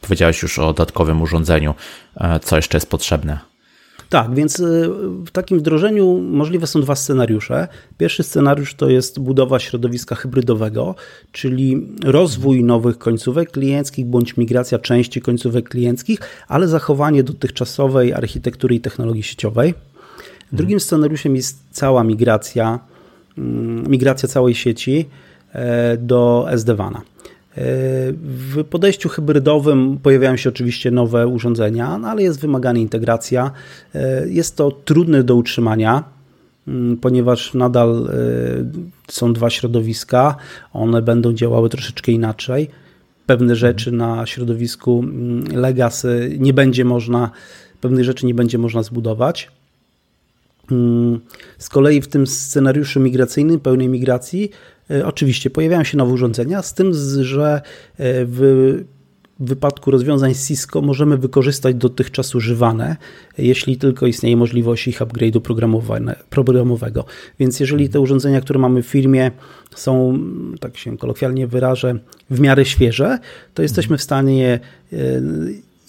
[0.00, 1.74] Powiedziałeś już o dodatkowym urządzeniu,
[2.16, 3.38] e, co jeszcze jest potrzebne?
[4.08, 4.88] Tak, więc y,
[5.26, 7.68] w takim wdrożeniu możliwe są dwa scenariusze.
[7.98, 10.94] Pierwszy scenariusz to jest budowa środowiska hybrydowego,
[11.32, 18.80] czyli rozwój nowych końcówek klienckich bądź migracja części końcówek klienckich, ale zachowanie dotychczasowej architektury i
[18.80, 19.74] technologii sieciowej.
[20.52, 22.78] Drugim scenariuszem jest cała migracja,
[23.38, 25.06] mm, migracja całej sieci
[25.52, 27.00] e, do SD-WANa.
[27.56, 33.50] W podejściu hybrydowym pojawiają się oczywiście nowe urządzenia, no ale jest wymagana integracja.
[34.26, 36.04] Jest to trudne do utrzymania,
[36.68, 40.36] mm, ponieważ nadal e, są dwa środowiska,
[40.72, 42.68] one będą działały troszeczkę inaczej.
[43.26, 47.30] Pewne rzeczy na środowisku mm, Legacy nie będzie można,
[47.80, 49.50] pewnych rzeczy nie będzie można zbudować.
[50.70, 51.20] Mm,
[51.58, 54.50] z kolei w tym scenariuszu migracyjnym, pełnej migracji,
[54.90, 57.62] E, oczywiście pojawiają się nowe urządzenia, z tym, że
[57.98, 58.84] e, w
[59.40, 62.96] wypadku rozwiązań Cisco możemy wykorzystać dotychczas używane,
[63.38, 65.40] jeśli tylko istnieje możliwość ich upgrade'u
[66.30, 67.04] programowego.
[67.38, 69.30] Więc jeżeli te urządzenia, które mamy w firmie
[69.74, 70.18] są,
[70.60, 71.98] tak się kolokwialnie wyrażę,
[72.30, 73.18] w miarę świeże,
[73.54, 74.60] to jesteśmy w stanie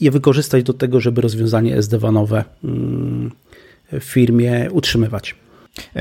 [0.01, 3.31] je wykorzystać do tego, żeby rozwiązanie SD-WANowe mm,
[3.91, 5.35] w firmie utrzymywać.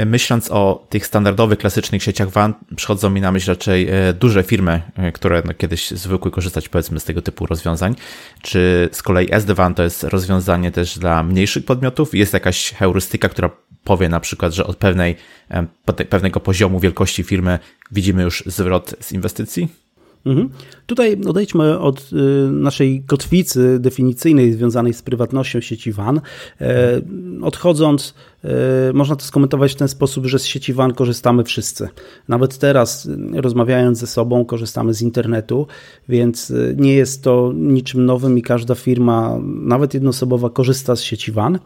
[0.07, 4.83] Myśląc o tych standardowych, klasycznych sieciach WAN, przychodzą mi na myśl raczej e, duże firmy,
[4.97, 7.95] e, które no kiedyś zwykły korzystać powiedzmy z tego typu rozwiązań.
[8.43, 12.15] Czy z kolei SD-WAN to jest rozwiązanie też dla mniejszych podmiotów?
[12.15, 13.51] Jest jakaś heurystyka, która
[13.85, 15.17] powie na przykład, że od pewnej,
[15.51, 15.67] e,
[16.09, 17.59] pewnego poziomu wielkości firmy
[17.93, 19.86] widzimy już zwrot z inwestycji?
[20.27, 20.49] Mhm.
[20.87, 26.21] Tutaj odejdźmy od y, naszej kotwicy definicyjnej związanej z prywatnością sieci WAN.
[26.61, 27.01] E,
[27.43, 28.49] odchodząc, e,
[28.93, 31.89] można to skomentować w ten sposób, że z sieci WAN korzystamy wszyscy.
[32.29, 35.67] Nawet teraz, y, rozmawiając ze sobą, korzystamy z internetu,
[36.09, 41.33] więc y, nie jest to niczym nowym i każda firma, nawet jednoosobowa, korzysta z sieci
[41.33, 41.59] WAN.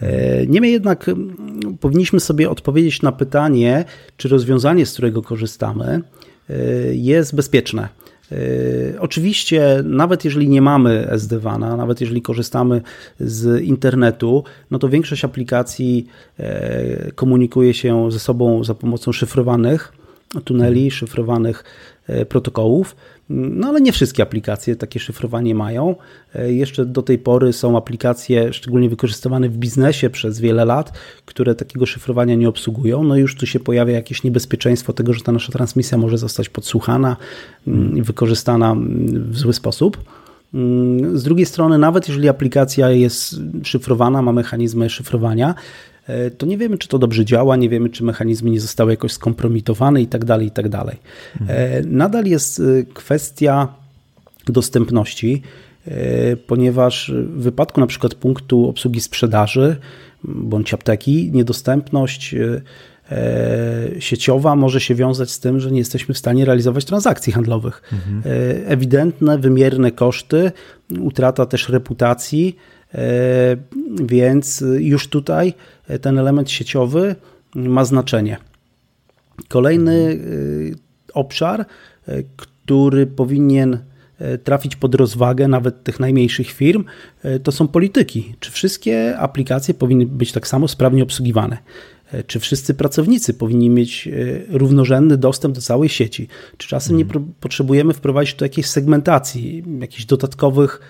[0.00, 1.10] E, niemniej jednak
[1.80, 3.84] powinniśmy sobie odpowiedzieć na pytanie,
[4.16, 6.02] czy rozwiązanie, z którego korzystamy,
[6.92, 7.88] jest bezpieczne.
[8.32, 8.36] E,
[9.00, 12.82] oczywiście, nawet jeżeli nie mamy SD-WANa, nawet jeżeli korzystamy
[13.20, 16.06] z internetu, no to większość aplikacji
[16.38, 19.92] e, komunikuje się ze sobą za pomocą szyfrowanych
[20.44, 21.64] tuneli, szyfrowanych
[22.28, 22.96] protokołów.
[23.28, 25.96] No ale nie wszystkie aplikacje takie szyfrowanie mają.
[26.34, 30.92] E, jeszcze do tej pory są aplikacje, szczególnie wykorzystywane w biznesie przez wiele lat,
[31.24, 33.04] które takiego szyfrowania nie obsługują.
[33.04, 37.16] No już tu się pojawia jakieś niebezpieczeństwo tego, że ta nasza transmisja może zostać podsłuchana
[37.66, 39.98] mm, i wykorzystana mm, w zły sposób.
[40.54, 45.93] Mm, z drugiej strony, nawet jeżeli aplikacja jest szyfrowana, ma mechanizmy szyfrowania, E,
[46.38, 50.02] to nie wiemy, czy to dobrze działa, nie wiemy, czy mechanizmy nie zostały jakoś skompromitowane
[50.02, 50.96] i tak dalej, i tak dalej.
[51.48, 52.62] E, nadal jest e,
[52.94, 53.68] kwestia
[54.46, 55.42] dostępności,
[56.46, 59.76] ponieważ w wypadku na przykład punktu obsługi sprzedaży
[60.24, 62.34] bądź apteki, niedostępność
[63.98, 67.82] sieciowa może się wiązać z tym, że nie jesteśmy w stanie realizować transakcji handlowych.
[67.92, 68.22] Mhm.
[68.66, 70.52] Ewidentne, wymierne koszty,
[71.00, 72.56] utrata też reputacji,
[74.04, 75.54] więc już tutaj
[76.00, 77.16] ten element sieciowy
[77.54, 78.36] ma znaczenie.
[79.48, 80.74] Kolejny y,
[81.14, 81.60] obszar,
[82.08, 83.78] y, który powinien
[84.44, 86.84] trafić pod rozwagę nawet tych najmniejszych firm,
[87.42, 88.34] to są polityki.
[88.40, 91.58] Czy wszystkie aplikacje powinny być tak samo sprawnie obsługiwane?
[92.26, 94.08] Czy wszyscy pracownicy powinni mieć
[94.48, 96.28] równorzędny dostęp do całej sieci?
[96.56, 97.32] Czy czasem nie mhm.
[97.40, 100.80] potrzebujemy wprowadzić tu jakiejś segmentacji, jakichś dodatkowych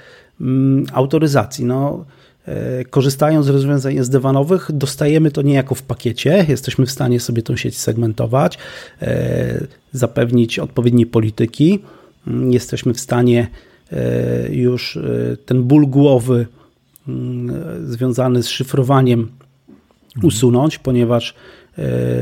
[0.92, 1.64] autoryzacji?
[1.64, 2.05] No,
[2.49, 6.47] E, korzystając z rozwiązań SD-WANowych, dostajemy to niejako w pakiecie.
[6.49, 8.59] Jesteśmy w stanie sobie tą sieć segmentować,
[9.03, 11.79] e, zapewnić odpowiednie polityki.
[12.27, 13.49] Mm, jesteśmy w stanie
[13.92, 14.99] e, już
[15.47, 16.47] ten ból głowy
[17.09, 17.53] mm,
[17.90, 20.27] związany z szyfrowaniem mhm.
[20.27, 21.35] usunąć, ponieważ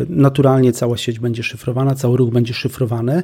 [0.09, 3.23] naturalnie cała sieć będzie szyfrowana, cały ruch będzie szyfrowany.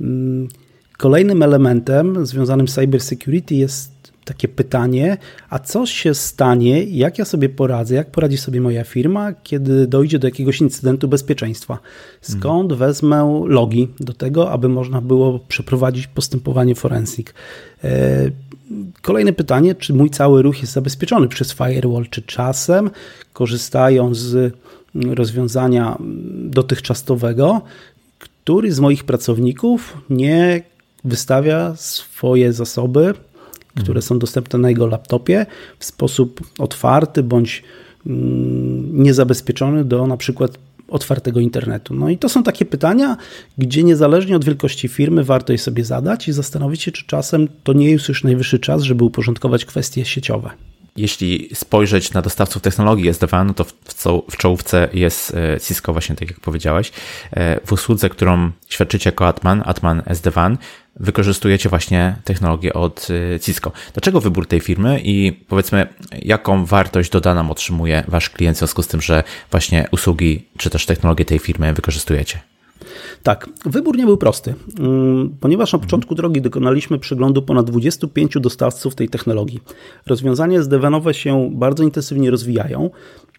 [0.00, 0.48] Mm,
[0.96, 3.95] kolejnym elementem związanym z cybersecurity jest
[4.26, 5.16] takie pytanie,
[5.50, 10.18] a co się stanie, jak ja sobie poradzę, jak poradzi sobie moja firma, kiedy dojdzie
[10.18, 11.78] do jakiegoś incydentu bezpieczeństwa?
[12.20, 12.78] Skąd mhm.
[12.78, 17.34] wezmę logi do tego, aby można było przeprowadzić postępowanie forensik?
[17.84, 18.30] E,
[19.02, 22.90] kolejne pytanie, czy mój cały ruch jest zabezpieczony przez firewall, czy czasem
[23.32, 24.54] korzystając z
[24.94, 25.98] rozwiązania
[26.34, 27.60] dotychczasowego,
[28.18, 30.62] który z moich pracowników nie
[31.04, 33.14] wystawia swoje zasoby
[33.80, 35.46] które są dostępne na jego laptopie
[35.78, 37.62] w sposób otwarty bądź
[38.06, 40.58] mm, niezabezpieczony do na przykład
[40.88, 41.94] otwartego internetu.
[41.94, 43.16] No i to są takie pytania,
[43.58, 47.72] gdzie niezależnie od wielkości firmy warto je sobie zadać i zastanowić się, czy czasem to
[47.72, 50.50] nie jest już najwyższy czas, żeby uporządkować kwestie sieciowe.
[50.96, 53.64] Jeśli spojrzeć na dostawców technologii SD-WAN, no to
[54.30, 56.92] w czołówce jest e, Cisco, właśnie tak jak powiedziałeś.
[57.30, 60.58] E, w usłudze, którą świadczycie jako Atman, Atman SD-WAN,
[61.00, 63.72] wykorzystujecie właśnie technologię od y, Cisco.
[63.92, 65.86] Dlaczego wybór tej firmy i powiedzmy,
[66.22, 70.86] jaką wartość dodaną otrzymuje wasz klient w związku z tym, że właśnie usługi czy też
[70.86, 72.40] technologię tej firmy wykorzystujecie?
[73.22, 78.94] Tak, wybór nie był prosty, mm, ponieważ na początku drogi dokonaliśmy przeglądu ponad 25 dostawców
[78.94, 79.60] tej technologii.
[80.06, 82.90] Rozwiązania SDW-nowe się bardzo intensywnie rozwijają.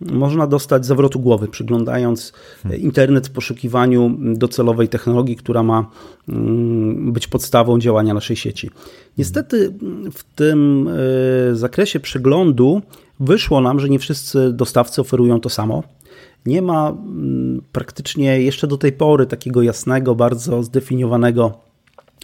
[0.01, 2.81] Można dostać zawrotu głowy, przyglądając hmm.
[2.81, 5.89] internet w poszukiwaniu docelowej technologii, która ma
[6.29, 8.69] mm, być podstawą działania naszej sieci.
[9.17, 9.73] Niestety
[10.13, 10.89] w tym
[11.51, 12.81] e, zakresie przeglądu
[13.19, 15.83] wyszło nam, że nie wszyscy dostawcy oferują to samo
[16.47, 21.59] nie ma mm, praktycznie jeszcze do tej pory takiego jasnego, bardzo zdefiniowanego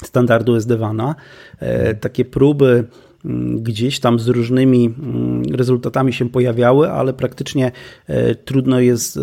[0.04, 1.16] standardu SD-WANa.
[2.00, 2.84] Takie próby
[3.26, 7.72] mm, gdzieś tam z różnymi mm, rezultatami się pojawiały, ale praktycznie
[8.46, 9.20] trudno jest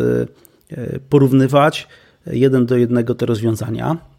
[1.09, 1.89] porównywać
[2.27, 4.10] jeden do jednego te rozwiązania.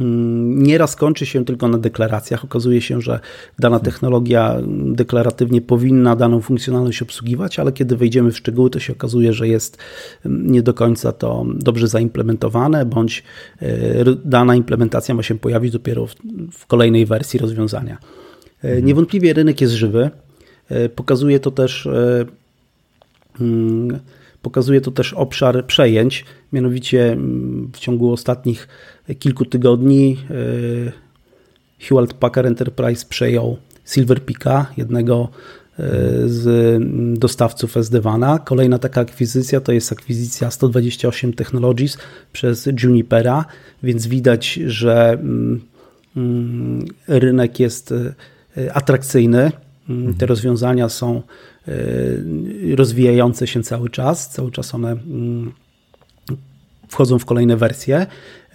[0.00, 2.44] Mm, nieraz kończy się tylko na deklaracjach.
[2.44, 3.20] Okazuje się, że
[3.58, 4.56] dana technologia
[4.92, 9.78] deklaratywnie powinna daną funkcjonalność obsługiwać, ale kiedy wejdziemy w szczegóły, to się okazuje, że jest
[10.26, 13.22] mm, nie do końca to dobrze zaimplementowane, bądź
[13.62, 13.66] e,
[14.24, 16.06] dana implementacja ma się pojawić dopiero
[16.52, 17.98] w kolejnej wersji rozwiązania.
[18.64, 18.86] E, mhm.
[18.86, 20.10] Niewątpliwie rynek jest żywy.
[20.68, 21.88] E, pokazuje to też
[23.40, 23.98] mm,
[24.44, 28.68] Pokazuje to też obszar przejęć, mianowicie mm, w ciągu ostatnich
[29.18, 30.92] kilku tygodni e,
[31.78, 35.28] Hewlett Packard Enterprise przejął Silverpeaka, jednego
[35.78, 35.82] e,
[36.26, 38.38] z mm, dostawców SD-WANa.
[38.38, 41.98] Kolejna taka akwizycja to jest akwizycja 128 Technologies
[42.32, 43.44] przez Junipera,
[43.82, 45.18] więc widać, że
[46.16, 47.92] mm, rynek jest
[48.56, 49.52] e, atrakcyjny.
[50.18, 51.22] Te rozwiązania są
[52.76, 55.52] rozwijające się cały czas, cały czas one mm,
[56.88, 58.06] wchodzą w kolejne wersje.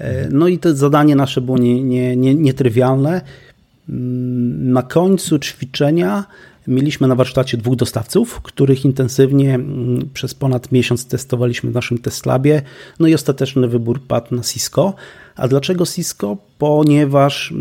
[0.02, 3.12] Y, no i to zadanie nasze było nietrywialne.
[3.12, 6.26] Nie, nie, nie mm, na końcu ćwiczenia
[6.68, 12.62] mieliśmy na warsztacie dwóch dostawców, których intensywnie mm, przez ponad miesiąc testowaliśmy w naszym testlabie.
[13.00, 14.94] No i ostateczny wybór padł na Cisco.
[15.36, 16.38] A dlaczego Cisco?
[16.58, 17.54] Ponieważ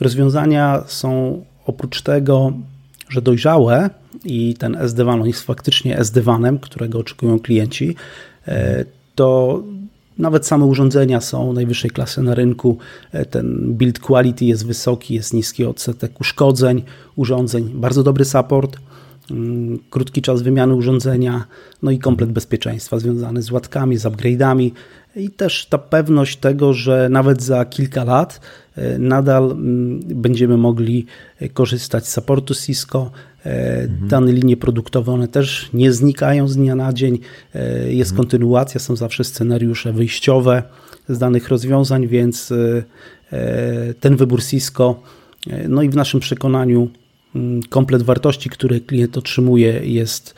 [0.00, 2.52] rozwiązania są oprócz tego,
[3.12, 3.90] że dojrzałe,
[4.24, 7.96] i ten SD-WAN jest faktycznie SD-WANem, którego oczekują klienci,
[8.48, 9.62] e, to
[10.18, 12.78] nawet same urządzenia są najwyższej klasy na rynku.
[13.12, 16.82] E, ten build quality jest wysoki, jest niski odsetek uszkodzeń
[17.16, 18.76] urządzeń, bardzo dobry support,
[19.90, 21.44] krótki czas wymiany urządzenia,
[21.82, 24.70] no i komplet bezpieczeństwa związany z łatkami, z upgrade'ami
[25.16, 28.40] i też ta pewność tego, że nawet za kilka lat
[28.76, 31.06] e, nadal mm, będziemy mogli
[31.54, 33.10] korzystać z supportu Cisco,
[33.44, 34.08] Mhm.
[34.08, 37.18] Dane linie produktowe, one też nie znikają z dnia na dzień.
[37.54, 38.16] E, jest mhm.
[38.16, 40.62] kontynuacja, są zawsze scenariusze wyjściowe
[41.08, 42.82] z danych rozwiązań, więc e,
[43.32, 45.02] e, ten wybór Cisco,
[45.68, 46.92] no i w naszym przekonaniu mm,
[47.68, 50.34] komplet wartości, które klient otrzymuje jest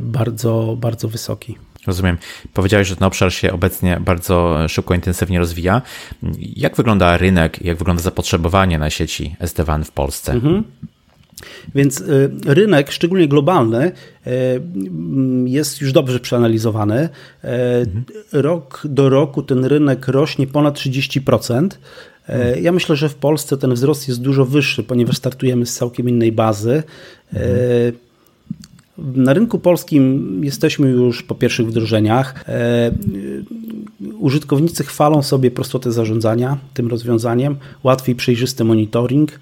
[0.00, 1.56] bardzo, bardzo wysoki.
[1.86, 2.18] Rozumiem.
[2.54, 5.82] Powiedziałeś, że ten obszar się obecnie bardzo szybko, intensywnie rozwija.
[6.56, 10.32] Jak wygląda rynek, jak wygląda zapotrzebowanie na sieci SD-WAN w Polsce?
[10.32, 10.64] Mhm.
[11.74, 13.92] Więc y, rynek, szczególnie globalny,
[14.26, 14.30] y,
[15.44, 17.08] jest już dobrze przeanalizowany.
[17.44, 17.48] Y,
[18.32, 21.68] rok do roku ten rynek rośnie ponad 30%.
[22.60, 26.32] Ja myślę, że w Polsce ten wzrost jest dużo wyższy, ponieważ startujemy z całkiem innej
[26.32, 26.82] bazy.
[28.98, 32.44] Na rynku polskim jesteśmy już po pierwszych wdrożeniach.
[34.18, 39.40] Użytkownicy chwalą sobie prostotę zarządzania tym rozwiązaniem, łatwiej przejrzysty monitoring,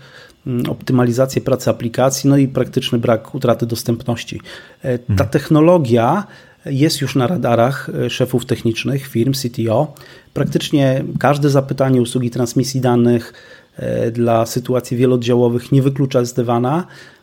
[0.69, 4.41] optymalizację pracy aplikacji, no i praktyczny brak utraty dostępności.
[4.83, 5.31] E, ta mhm.
[5.31, 6.27] technologia
[6.67, 9.95] jest już na radarach e, szefów technicznych firm CTO.
[10.35, 13.33] Praktycznie każde zapytanie usługi transmisji danych
[13.77, 16.83] e, dla sytuacji wielooddziałowych nie wyklucza SD-WANa,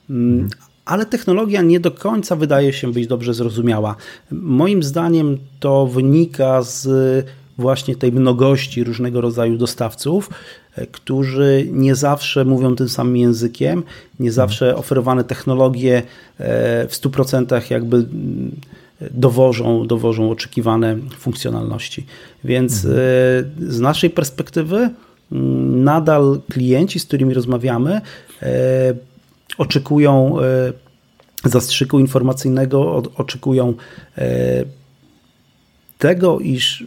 [0.10, 0.50] mm, mhm.
[0.86, 3.96] ale technologia nie do końca wydaje się być dobrze zrozumiała.
[4.32, 6.88] Moim zdaniem to wynika z
[7.58, 10.30] właśnie tej mnogości różnego rodzaju dostawców,
[10.76, 13.84] e, którzy nie zawsze mówią tym samym językiem,
[14.20, 16.04] nie zawsze oferowane technologie
[16.90, 18.52] w 100% jakby mm,
[19.12, 22.06] dowożą, dowożą oczekiwane funkcjonalności.
[22.44, 22.98] Więc mhm.
[22.98, 24.90] e, z naszej perspektywy
[25.72, 28.02] nadal klienci, z którymi rozmawiamy,
[29.58, 30.36] oczekują
[31.46, 33.74] zastrzyku informacyjnego, oczekują
[35.98, 36.84] tego, iż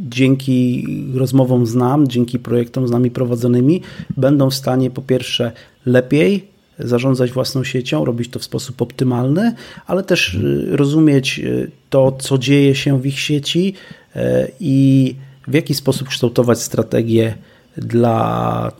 [0.00, 3.82] dzięki rozmowom z nam, dzięki projektom z nami prowadzonymi,
[4.16, 5.52] będą w stanie po pierwsze
[5.86, 9.54] lepiej zarządzać własną siecią, robić to w sposób optymalny,
[9.86, 13.74] ale też y, rozumieć y, to, co dzieje się w ich sieci
[14.16, 14.20] y,
[14.60, 15.14] i
[15.48, 17.34] w jaki sposób kształtować strategię
[17.76, 18.72] dla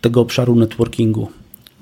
[0.00, 1.28] tego obszaru networkingu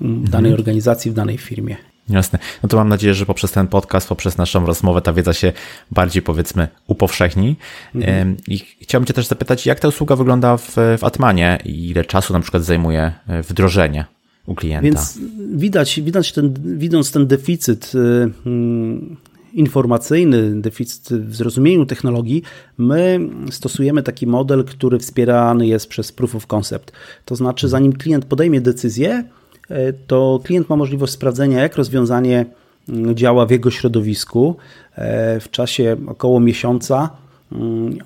[0.01, 0.53] w danej mhm.
[0.53, 1.75] organizacji, w danej firmie.
[2.09, 2.39] Jasne.
[2.63, 5.53] No to mam nadzieję, że poprzez ten podcast, poprzez naszą rozmowę ta wiedza się
[5.91, 7.55] bardziej powiedzmy upowszechni.
[7.95, 8.37] Mhm.
[8.47, 12.33] I chciałbym Cię też zapytać, jak ta usługa wygląda w, w Atmanie i ile czasu
[12.33, 14.05] na przykład zajmuje e, wdrożenie
[14.45, 14.83] u klienta?
[14.83, 15.19] Więc
[15.55, 19.15] widać, widać ten, widząc ten deficyt y, mm,
[19.53, 22.43] informacyjny, deficyt w zrozumieniu technologii,
[22.77, 23.19] my
[23.51, 26.91] stosujemy taki model, który wspierany jest przez proof of concept.
[27.25, 29.23] To znaczy, zanim klient podejmie decyzję,
[29.69, 32.45] E, to klient ma możliwość sprawdzenia, jak rozwiązanie
[32.89, 34.55] mm, działa w jego środowisku.
[34.95, 37.09] E, w czasie około miesiąca
[37.51, 37.97] mm,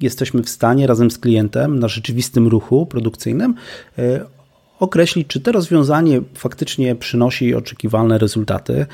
[0.00, 3.54] jesteśmy w stanie razem z klientem na rzeczywistym ruchu produkcyjnym
[4.80, 8.86] określić, czy to rozwiązanie faktycznie przynosi oczekiwane rezultaty.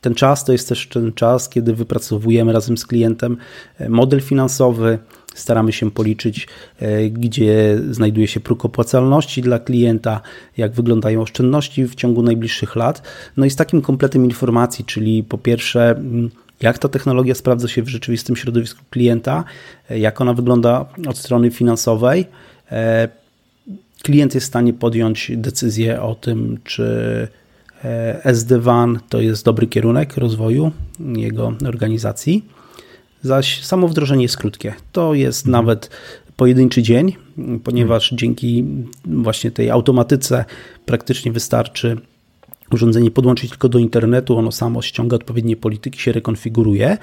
[0.00, 3.36] Ten czas to jest też ten czas, kiedy wypracowujemy razem z klientem
[3.88, 4.98] model finansowy,
[5.34, 6.48] staramy się policzyć,
[6.78, 10.20] e, gdzie znajduje się próg opłacalności dla klienta,
[10.56, 13.02] jak wyglądają oszczędności w ciągu najbliższych lat.
[13.36, 16.30] No i z takim kompletem informacji, czyli po pierwsze, mm,
[16.60, 19.44] jak ta technologia sprawdza się w rzeczywistym środowisku klienta,
[19.90, 22.26] e, jak ona wygląda od strony finansowej.
[24.00, 27.28] E, klient jest w stanie podjąć decyzję o tym, czy
[28.24, 30.72] SD-WAN to jest dobry kierunek rozwoju
[31.16, 32.44] jego organizacji
[33.22, 34.74] zaś samo wdrożenie jest krótkie.
[34.92, 35.64] To jest mhm.
[35.64, 35.90] nawet
[36.36, 37.16] pojedynczy dzień,
[37.64, 38.18] ponieważ mhm.
[38.18, 38.64] dzięki
[39.04, 40.44] właśnie tej automatyce
[40.86, 41.96] praktycznie wystarczy
[42.72, 46.98] urządzenie podłączyć tylko do internetu, ono samo ściąga odpowiednie polityki, się rekonfiguruje, e,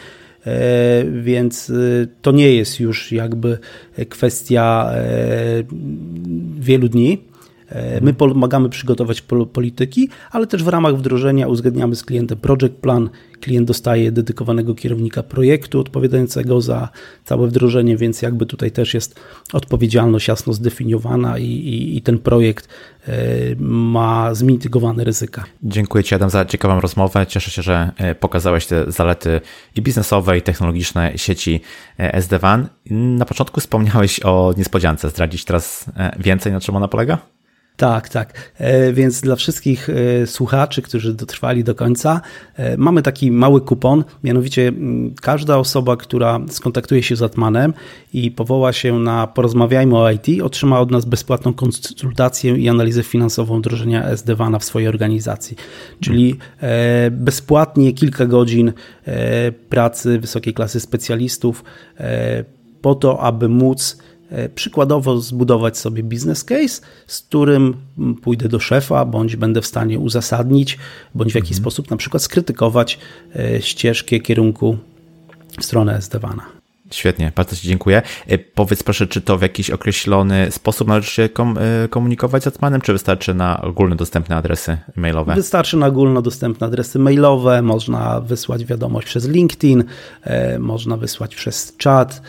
[1.22, 1.74] więc e,
[2.22, 3.58] to nie jest już jakby
[4.10, 5.64] kwestia e,
[6.60, 7.18] wielu dni.
[7.70, 13.10] E, my pomagamy przygotować polityki, ale też w ramach wdrożenia uzgadniamy z klientem project plan.
[13.42, 16.90] Klient dostaje dedykowanego kierownika projektu odpowiadającego za
[17.24, 19.20] całe wdrożenie, więc jakby tutaj też jest
[19.54, 22.68] odpowiedzialność jasno zdefiniowana i, i, i ten projekt
[23.08, 23.12] e,
[23.60, 25.44] ma zmitygowane ryzyka.
[25.64, 27.26] Dziękuję Ci Adam za ciekawą rozmowę.
[27.28, 29.42] Cieszę się, że e, pokazałeś te zalety
[29.76, 31.62] i biznesowe, i technologiczne sieci
[31.98, 32.68] SD-WAN.
[32.92, 35.10] Na początku wspomniałeś o niespodziance.
[35.10, 35.86] Zdradzić teraz
[36.20, 37.37] więcej, na czym ona polega?
[37.78, 38.52] Tak, tak.
[38.58, 42.22] E, więc dla wszystkich e, słuchaczy, którzy dotrwali do końca,
[42.56, 44.04] e, mamy taki mały kupon.
[44.24, 44.72] Mianowicie
[45.22, 47.74] każda osoba, która skontaktuje się z Atmanem
[48.14, 53.60] i powoła się na Porozmawiajmy o IT, otrzyma od nas bezpłatną konsultację i analizę finansową
[53.60, 55.58] wdrożenia SD-WANa w swojej organizacji.
[56.00, 56.36] Czyli
[57.12, 58.74] bezpłatnie kilka godzin
[59.70, 61.64] pracy wysokiej klasy specjalistów
[62.82, 63.98] po to, aby móc
[64.56, 67.74] przykładowo zbudować sobie business case, z którym
[68.22, 70.78] pójdę do szefa, bądź będę w stanie uzasadnić,
[71.16, 71.64] bądź w jakiś mhm.
[71.64, 73.00] sposób na przykład skrytykować
[73.36, 74.78] e, ścieżkę kierunku
[75.60, 76.57] w stronę SD-WANa.
[76.92, 78.02] Świetnie, bardzo Ci dziękuję.
[78.28, 82.82] E, powiedz proszę, czy to w jakiś określony sposób należy się e, komunikować z Atmanem,
[82.82, 85.36] czy wystarczy na ogólnodostępne adresy mailowe?
[85.36, 89.84] Wystarczy na ogólnodostępne adresy mailowe, można wysłać wiadomość przez LinkedIn,
[90.24, 92.22] e, można wysłać przez czat.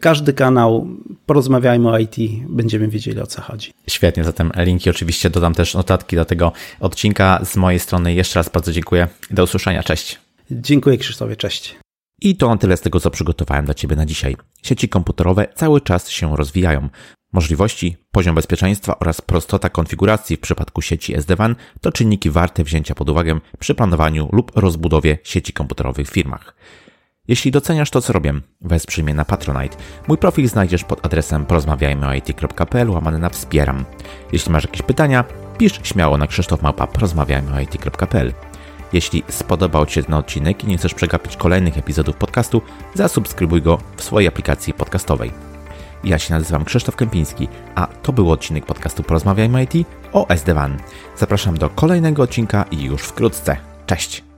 [0.00, 0.86] Każdy kanał,
[1.26, 2.16] porozmawiajmy o IT,
[2.48, 3.72] będziemy wiedzieli o co chodzi.
[3.88, 7.40] Świetnie, zatem linki oczywiście dodam też notatki do tego odcinka.
[7.44, 9.08] Z mojej strony jeszcze raz bardzo dziękuję.
[9.30, 10.18] Do usłyszenia, cześć.
[10.50, 11.83] Dziękuję Krzysztofie, cześć.
[12.24, 14.36] I to na tyle z tego, co przygotowałem dla Ciebie na dzisiaj.
[14.62, 16.88] Sieci komputerowe cały czas się rozwijają.
[17.32, 23.10] Możliwości, poziom bezpieczeństwa oraz prostota konfiguracji w przypadku sieci SD-WAN to czynniki warte wzięcia pod
[23.10, 26.54] uwagę przy planowaniu lub rozbudowie sieci komputerowych w firmach.
[27.28, 29.76] Jeśli doceniasz to, co robię, wesprzyj mnie na Patronite.
[30.08, 33.84] Mój profil znajdziesz pod adresem porozmawiajmyoit.pl łamany na wspieram.
[34.32, 35.24] Jeśli masz jakieś pytania,
[35.58, 38.32] pisz śmiało na krzysztofmałpa.porozmawiajmyoit.pl
[38.92, 42.62] jeśli spodobał Ci się ten odcinek i nie chcesz przegapić kolejnych epizodów podcastu,
[42.94, 45.32] zasubskrybuj go w swojej aplikacji podcastowej.
[46.04, 50.76] Ja się nazywam Krzysztof Kępiński, a to był odcinek podcastu Porozmawiajmy IT o SD-WAN.
[51.16, 53.56] Zapraszam do kolejnego odcinka i już wkrótce.
[53.86, 54.33] Cześć!